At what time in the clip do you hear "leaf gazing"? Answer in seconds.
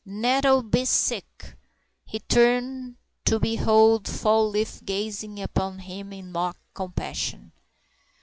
4.49-5.39